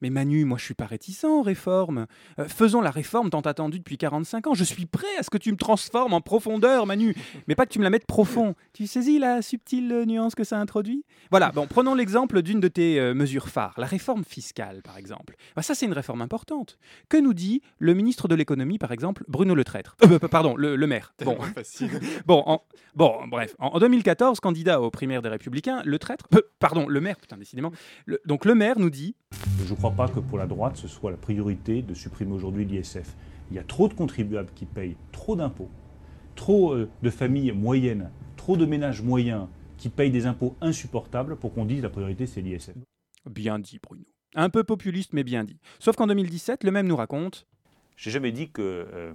[0.00, 2.06] Mais Manu, moi je suis pas réticent aux réformes.
[2.38, 4.54] Euh, faisons la réforme tant attendue depuis 45 ans.
[4.54, 7.14] Je suis prêt à ce que tu me transformes en profondeur, Manu.
[7.48, 8.54] Mais pas que tu me la mettes profond.
[8.72, 11.04] Tu saisis la subtile nuance que ça introduit?
[11.30, 15.34] Voilà, bon, prenons l'exemple d'une de tes euh, mesures phares, la réforme fiscale, par exemple.
[15.56, 16.78] Bah, ça, c'est une réforme importante.
[17.08, 19.96] Que nous dit le ministre de l'économie, par exemple, Bruno Le Traître?
[20.04, 21.12] Euh, Pardon, le, le maire.
[21.24, 21.36] Bon,
[22.26, 22.62] bon, en-
[22.94, 27.00] bon, bref, en, en 2014, candidat aux primaires des Républicains, Le Traître, euh, pardon, le
[27.00, 27.72] maire, putain, décidément.
[28.06, 29.14] Le- donc le maire nous dit
[29.66, 32.66] Je ne crois pas que pour la droite, ce soit la priorité de supprimer aujourd'hui
[32.66, 33.16] l'ISF.
[33.50, 35.70] Il y a trop de contribuables qui payent trop d'impôts,
[36.34, 39.46] trop euh, de familles moyennes, trop de ménages moyens
[39.78, 42.74] qui payent des impôts insupportables pour qu'on dise la priorité c'est l'ISF.
[43.30, 44.04] Bien dit, Bruno.
[44.34, 45.58] Un peu populiste, mais bien dit.
[45.78, 47.46] Sauf qu'en 2017, le même nous raconte
[47.96, 48.60] J'ai jamais dit que
[48.92, 49.14] euh,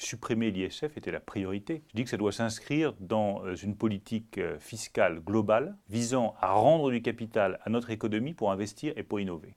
[0.00, 1.82] supprimer l'ISF était la priorité.
[1.90, 6.52] Je dis que ça doit s'inscrire dans euh, une politique euh, fiscale globale visant à
[6.52, 9.56] rendre du capital à notre économie pour investir et pour innover.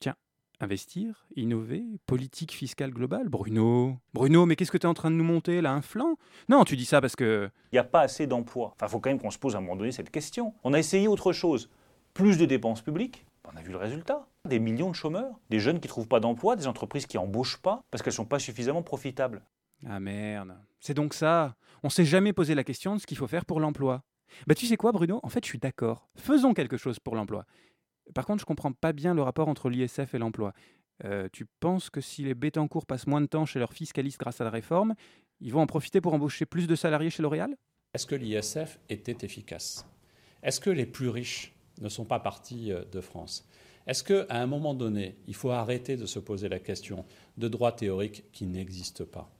[0.00, 0.14] Tiens,
[0.60, 5.16] investir, innover, politique fiscale globale Bruno Bruno, mais qu'est-ce que tu es en train de
[5.16, 6.16] nous monter là Un flanc?
[6.48, 7.50] Non, tu dis ça parce que.
[7.72, 8.74] Il n'y a pas assez d'emplois.
[8.74, 10.54] Enfin, il faut quand même qu'on se pose à un moment donné cette question.
[10.64, 11.70] On a essayé autre chose.
[12.14, 13.24] Plus de dépenses publiques.
[13.52, 14.26] On a vu le résultat.
[14.48, 17.58] Des millions de chômeurs, des jeunes qui ne trouvent pas d'emploi, des entreprises qui embauchent
[17.58, 19.42] pas parce qu'elles ne sont pas suffisamment profitables.
[19.86, 20.54] Ah merde.
[20.80, 21.56] C'est donc ça.
[21.82, 24.02] On s'est jamais posé la question de ce qu'il faut faire pour l'emploi.
[24.46, 25.20] Bah tu sais quoi, Bruno?
[25.22, 26.08] En fait, je suis d'accord.
[26.16, 27.44] Faisons quelque chose pour l'emploi.
[28.14, 30.52] Par contre, je comprends pas bien le rapport entre l'ISF et l'emploi.
[31.04, 34.40] Euh, tu penses que si les Bettencourt passent moins de temps chez leur fiscaliste grâce
[34.40, 34.94] à la réforme,
[35.40, 37.56] ils vont en profiter pour embaucher plus de salariés chez L'Oréal?
[37.94, 39.86] Est-ce que l'ISF était efficace?
[40.42, 43.48] Est-ce que les plus riches ne sont pas partis euh, de France?
[43.86, 47.04] Est-ce qu'à un moment donné, il faut arrêter de se poser la question
[47.36, 49.30] de droits théoriques qui n'existent pas?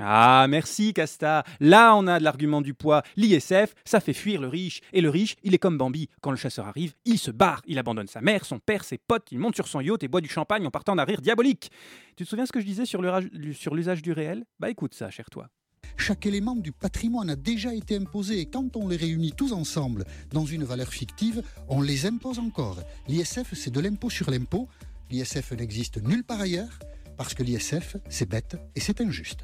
[0.00, 1.44] Ah, merci Casta.
[1.60, 3.02] Là, on a de l'argument du poids.
[3.16, 4.80] L'ISF, ça fait fuir le riche.
[4.92, 6.08] Et le riche, il est comme Bambi.
[6.20, 7.62] Quand le chasseur arrive, il se barre.
[7.66, 9.28] Il abandonne sa mère, son père, ses potes.
[9.32, 11.70] Il monte sur son yacht et boit du champagne en partant d'un rire diabolique.
[12.16, 14.44] Tu te souviens ce que je disais sur l'usage du réel?
[14.60, 15.48] Bah écoute ça, cher toi.
[15.96, 20.04] chaque élément du patrimoine a déjà été imposé et quand on les réunit tous ensemble
[20.30, 22.78] dans une valeur fictive, on les impose encore.
[23.08, 24.68] L'ISF, c'est de l'impôt sur l'impôt.
[25.10, 26.78] L'ISF n'existe nulle part ailleurs
[27.16, 29.40] parce que l'ISF, c'est bête et c'est injuste.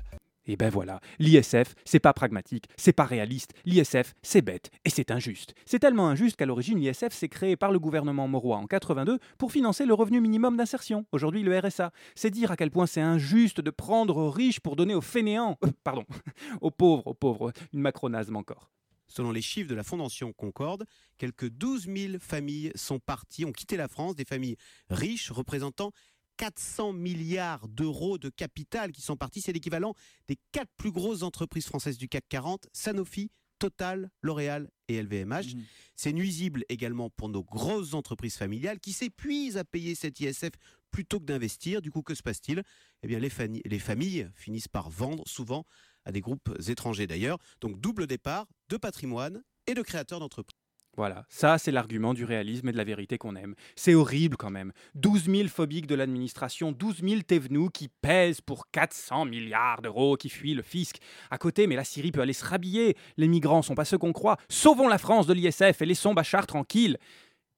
[0.46, 5.10] Et ben voilà, l'ISF, c'est pas pragmatique, c'est pas réaliste, l'ISF, c'est bête et c'est
[5.10, 5.54] injuste.
[5.64, 9.52] C'est tellement injuste qu'à l'origine, l'ISF s'est créé par le gouvernement Mauroy en 82 pour
[9.52, 11.92] financer le revenu minimum d'insertion, aujourd'hui le RSA.
[12.14, 15.56] C'est dire à quel point c'est injuste de prendre aux riches pour donner aux fainéants,
[15.64, 16.04] euh, pardon,
[16.60, 18.70] aux pauvres, aux pauvres, une macronasme encore.
[19.06, 20.84] Selon les chiffres de la Fondation Concorde,
[21.18, 24.56] quelques 12 000 familles sont parties, ont quitté la France, des familles
[24.90, 25.92] riches représentant
[26.36, 29.40] 400 milliards d'euros de capital qui sont partis.
[29.40, 29.94] C'est l'équivalent
[30.28, 35.54] des quatre plus grosses entreprises françaises du CAC 40, Sanofi, Total, L'Oréal et LVMH.
[35.96, 40.50] C'est nuisible également pour nos grosses entreprises familiales qui s'épuisent à payer cet ISF
[40.90, 41.80] plutôt que d'investir.
[41.80, 42.62] Du coup, que se passe-t-il?
[43.02, 45.64] Eh bien, les, fani- les familles finissent par vendre souvent
[46.04, 47.38] à des groupes étrangers d'ailleurs.
[47.60, 50.58] Donc, double départ de patrimoine et de créateurs d'entreprises.
[50.96, 53.54] Voilà, ça c'est l'argument du réalisme et de la vérité qu'on aime.
[53.74, 54.72] C'est horrible quand même.
[54.94, 60.28] 12 000 phobiques de l'administration, 12 000 Thévenous qui pèsent pour 400 milliards d'euros, qui
[60.28, 60.98] fuient le fisc.
[61.30, 62.96] À côté, mais la Syrie peut aller se rhabiller.
[63.16, 64.36] Les migrants sont pas ceux qu'on croit.
[64.48, 66.98] Sauvons la France de l'ISF et laissons Bachar tranquille.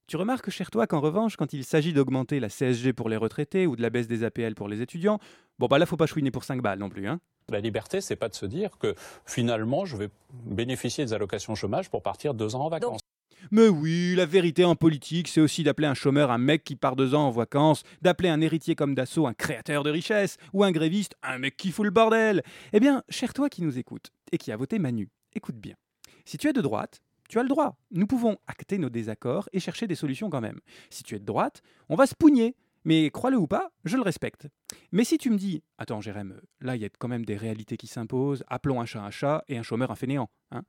[0.06, 3.66] Tu remarques, cher toi, qu'en revanche, quand il s'agit d'augmenter la CSG pour les retraités
[3.66, 5.18] ou de la baisse des APL pour les étudiants,
[5.58, 7.20] bon bah là faut pas chouiner pour 5 balles non plus, hein.
[7.48, 8.94] La liberté, c'est pas de se dire que
[9.24, 10.08] finalement, je vais
[10.44, 13.00] bénéficier des allocations chômage pour partir deux ans en vacances.
[13.50, 16.96] Mais oui, la vérité en politique, c'est aussi d'appeler un chômeur un mec qui part
[16.96, 20.72] deux ans en vacances, d'appeler un héritier comme Dassault un créateur de richesse, ou un
[20.72, 22.42] gréviste un mec qui fout le bordel.
[22.72, 25.74] Eh bien, cher toi qui nous écoute, et qui a voté Manu, écoute bien.
[26.24, 27.76] Si tu es de droite, tu as le droit.
[27.90, 30.60] Nous pouvons acter nos désaccords et chercher des solutions quand même.
[30.90, 32.54] Si tu es de droite, on va se pougner.
[32.84, 34.46] Mais crois-le ou pas, je le respecte.
[34.92, 37.76] Mais si tu me dis, attends Jérém, là il y a quand même des réalités
[37.76, 40.30] qui s'imposent, appelons un chat un chat et un chômeur un fainéant.
[40.52, 40.62] Hein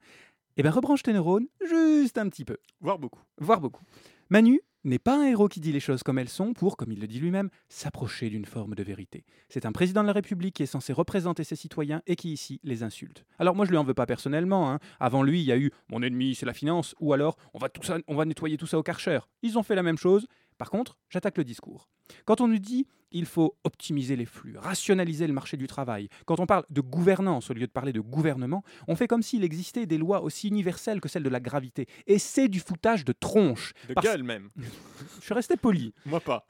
[0.58, 2.58] eh bien rebranche tes neurones juste un petit peu.
[2.82, 3.22] Voire beaucoup.
[3.40, 3.84] Voire beaucoup.
[4.30, 7.00] Manu n'est pas un héros qui dit les choses comme elles sont pour, comme il
[7.00, 9.26] le dit lui-même, s'approcher d'une forme de vérité.
[9.50, 12.60] C'est un président de la République qui est censé représenter ses citoyens et qui ici
[12.64, 13.26] les insulte.
[13.38, 14.72] Alors moi je lui en veux pas personnellement.
[14.72, 14.80] hein.
[15.00, 17.70] Avant lui, il y a eu mon ennemi c'est la finance ou alors on va,
[17.70, 19.20] tout ça, on va nettoyer tout ça au Karcher.
[19.42, 20.28] Ils ont fait la même chose.
[20.58, 21.90] Par contre, j'attaque le discours.
[22.26, 26.40] Quand on nous dit il faut optimiser les flux, rationaliser le marché du travail, quand
[26.40, 29.86] on parle de gouvernance au lieu de parler de gouvernement, on fait comme s'il existait
[29.86, 31.88] des lois aussi universelles que celles de la gravité.
[32.06, 33.74] Et c'est du foutage de tronche.
[33.88, 34.50] De Parce- gueule même.
[35.20, 35.94] Je suis resté poli.
[36.06, 36.46] Moi pas.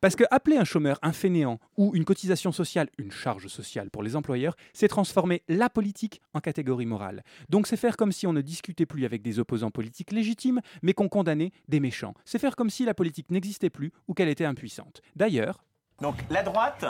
[0.00, 4.02] Parce que appeler un chômeur un fainéant ou une cotisation sociale une charge sociale pour
[4.02, 7.22] les employeurs, c'est transformer la politique en catégorie morale.
[7.48, 10.92] Donc c'est faire comme si on ne discutait plus avec des opposants politiques légitimes, mais
[10.92, 12.14] qu'on condamnait des méchants.
[12.24, 14.99] C'est faire comme si la politique n'existait plus ou qu'elle était impuissante.
[15.16, 15.64] D'ailleurs,
[16.00, 16.84] Donc la droite,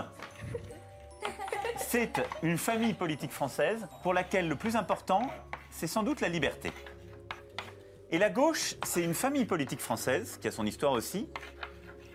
[1.76, 5.22] c'est une famille politique française pour laquelle le plus important,
[5.70, 6.72] c'est sans doute la liberté.
[8.12, 11.28] Et la gauche, c'est une famille politique française, qui a son histoire aussi,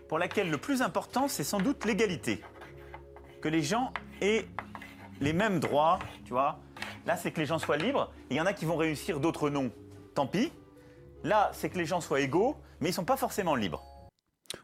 [0.10, 2.42] pour laquelle le plus important, c'est sans doute l'égalité.
[3.42, 4.46] Que les gens aient
[5.22, 6.60] les mêmes droits, tu vois.
[7.06, 8.12] Là, c'est que les gens soient libres.
[8.30, 9.72] Il y en a qui vont réussir, d'autres non.
[10.14, 10.52] Tant pis.
[11.24, 13.84] Là, c'est que les gens soient égaux, mais ils ne sont pas forcément libres.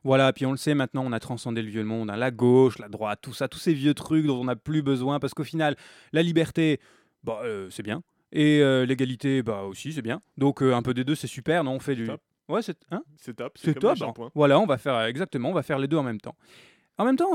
[0.03, 2.79] Voilà, puis on le sait maintenant, on a transcendé le vieux monde, hein, la gauche,
[2.79, 5.43] la droite, tout ça, tous ces vieux trucs dont on n'a plus besoin, parce qu'au
[5.43, 5.75] final,
[6.13, 6.79] la liberté,
[7.23, 8.01] bah, euh, c'est bien,
[8.31, 10.21] et euh, l'égalité, bah aussi, c'est bien.
[10.37, 12.05] Donc euh, un peu des deux, c'est super, non On fait du.
[12.05, 12.21] top.
[12.47, 13.03] Ouais, c'est hein?
[13.17, 13.57] C'est top.
[13.57, 13.97] C'est top.
[13.97, 14.31] shampoing.
[14.35, 16.35] Voilà, on va faire exactement, on va faire les deux en même temps.
[16.97, 17.31] En même temps,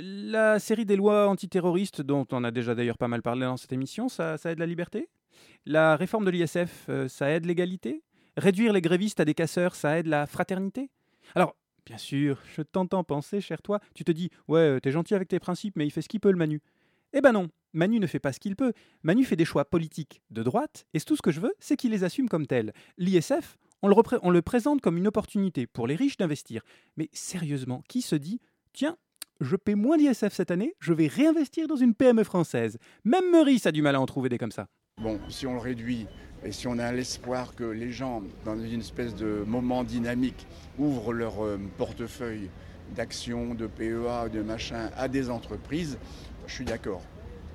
[0.00, 3.72] la série des lois antiterroristes, dont on a déjà d'ailleurs pas mal parlé dans cette
[3.72, 5.08] émission, ça, ça aide la liberté?
[5.66, 8.02] La réforme de l'ISF, ça aide l'égalité?
[8.36, 10.88] Réduire les grévistes à des casseurs, ça aide la fraternité?
[11.34, 11.54] Alors,
[11.90, 15.26] bien sûr, je t'entends penser, cher toi, tu te dis, ouais, euh, t'es gentil avec
[15.26, 16.62] tes principes, mais il fait ce qu'il peut, le Manu.
[17.12, 18.72] Eh ben non, Manu ne fait pas ce qu'il peut.
[19.02, 21.90] Manu fait des choix politiques de droite, et tout ce que je veux, c'est qu'il
[21.90, 22.72] les assume comme tels.
[22.96, 26.62] L'ISF, on le, présente comme une opportunité pour les riches d'investir.
[26.96, 28.40] Mais sérieusement, qui se dit,
[28.72, 28.96] tiens,
[29.40, 33.66] je paie moins d'ISF cette année, je vais réinvestir dans une PME française Même Meurice
[33.66, 34.68] a du mal à en trouver des comme ça.
[35.02, 36.06] Bon, si on le réduit
[36.44, 40.46] et si on a l'espoir que les gens, dans une espèce de moment dynamique,
[40.78, 42.48] ouvrent leur euh, portefeuille
[42.96, 45.98] d'actions, de PEA, de machin à des entreprises,
[46.46, 47.02] je suis d'accord.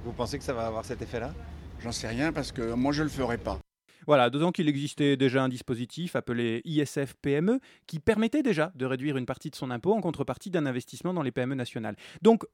[0.04, 1.34] Vous pensez que ça va avoir cet effet-là?
[1.80, 3.60] J'en sais rien parce que moi je le ferai pas.
[4.08, 9.18] Voilà, d'autant qu'il existait déjà un dispositif appelé ISF PME qui permettait déjà de réduire
[9.18, 11.96] une partie de son impôt en contrepartie d'un investissement dans les PME nationales.
[12.22, 12.46] Donc,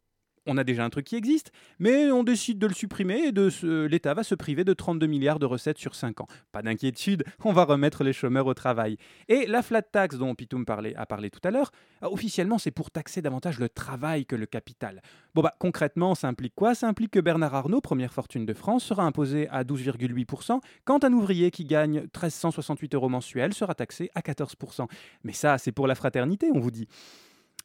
[0.45, 4.13] on a déjà un truc qui existe, mais on décide de le supprimer et l'État
[4.13, 6.27] va se priver de 32 milliards de recettes sur 5 ans.
[6.51, 8.97] Pas d'inquiétude, on va remettre les chômeurs au travail.
[9.27, 11.71] Et la flat tax dont Pitoum a parlé tout à l'heure,
[12.03, 15.01] euh, officiellement c'est pour taxer davantage le travail que le capital.
[15.35, 16.75] Bon bah concrètement ça implique quoi?
[16.75, 21.13] Ça implique que Bernard Arnault, première fortune de France, sera imposé à 12,8%, quand un
[21.13, 24.87] ouvrier qui gagne 1368 euros mensuels sera taxé à 14%.
[25.23, 26.87] Mais ça c'est pour la fraternité, on vous dit.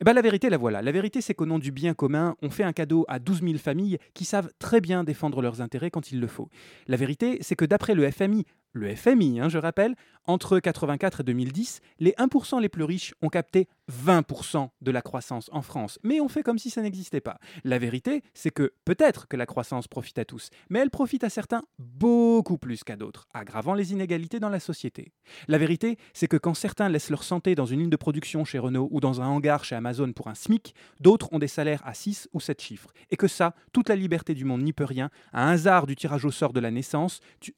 [0.01, 0.83] Eh ben, la vérité, la voilà.
[0.83, 3.59] La vérité, c'est qu'au nom du bien commun, on fait un cadeau à 12 000
[3.59, 6.49] familles qui savent très bien défendre leurs intérêts quand il le faut.
[6.87, 8.45] La vérité, c'est que d'après le FMI,
[8.77, 9.95] le FMI, hein, je rappelle,
[10.27, 13.69] entre 84 et 2010, les 1% les plus riches ont capté
[14.05, 15.99] 20% de la croissance en France.
[16.03, 17.39] Mais on fait comme si ça n'existait pas.
[17.65, 21.31] La vérité, c'est que peut-être que la croissance profite à tous, mais elle profite à
[21.31, 25.13] certains beaucoup plus qu'à d'autres, aggravant les inégalités dans la société.
[25.49, 28.59] La vérité, c'est que quand certains laissent leur santé dans une ligne de production chez
[28.59, 31.95] Renault ou dans un hangar chez Amazon pour un SMIC, d'autres ont des salaires à
[31.95, 32.91] 6 ou 7 chiffres.
[33.11, 36.25] Et que ça, toute la liberté du monde n'y peut rien, un hasard du tirage
[36.25, 37.55] au sort de la naissance, tu-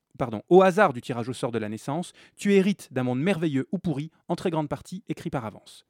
[0.48, 3.78] au hasard du tirage au sort de la naissance, tu hérites d'un monde merveilleux ou
[3.78, 5.86] pourri, en très grande partie écrit par avance.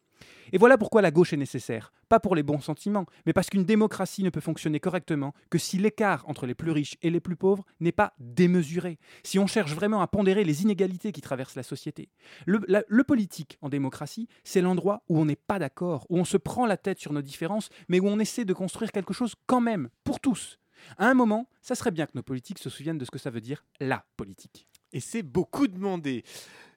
[0.53, 1.93] Et voilà pourquoi la gauche est nécessaire.
[2.09, 5.77] Pas pour les bons sentiments, mais parce qu'une démocratie ne peut fonctionner correctement que si
[5.77, 8.99] l'écart entre les plus riches et les plus pauvres n'est pas démesuré.
[9.23, 12.09] Si on cherche vraiment à pondérer les inégalités qui traversent la société.
[12.47, 16.67] Le politique en démocratie, c'est l'endroit où on n'est pas d'accord, où on se prend
[16.67, 19.91] la tête sur nos différences, mais où on essaie de construire quelque chose quand même,
[20.03, 20.59] pour tous.
[20.97, 23.31] À un moment, ça serait bien que nos politiques se souviennent de ce que ça
[23.31, 24.67] veut dire la politique.
[24.93, 26.25] Et c'est beaucoup demandé.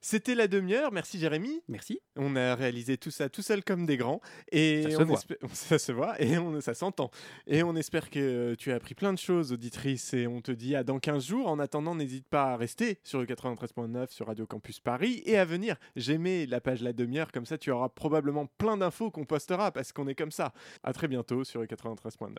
[0.03, 0.91] C'était la demi-heure.
[0.91, 1.61] Merci Jérémy.
[1.69, 2.01] Merci.
[2.17, 4.19] On a réalisé tout ça tout seul comme des grands.
[4.51, 5.19] Et Ça se on voit.
[5.53, 7.11] Ça se voit et on- ça s'entend.
[7.45, 10.13] Et on espère que tu as appris plein de choses, auditrice.
[10.15, 11.47] Et on te dit à dans 15 jours.
[11.47, 15.45] En attendant, n'hésite pas à rester sur le 93.9 sur Radio Campus Paris et à
[15.45, 15.75] venir.
[15.95, 17.31] J'aimais la page La Demi-heure.
[17.31, 20.51] Comme ça, tu auras probablement plein d'infos qu'on postera parce qu'on est comme ça.
[20.83, 22.37] À très bientôt sur le 93.9.